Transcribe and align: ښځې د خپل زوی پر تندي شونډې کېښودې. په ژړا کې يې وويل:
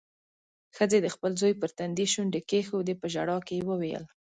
ښځې 0.75 0.99
د 1.01 1.07
خپل 1.15 1.31
زوی 1.41 1.53
پر 1.61 1.69
تندي 1.77 2.05
شونډې 2.13 2.41
کېښودې. 2.49 2.93
په 3.01 3.05
ژړا 3.13 3.37
کې 3.47 3.53
يې 3.59 3.63
وويل: 3.69 4.03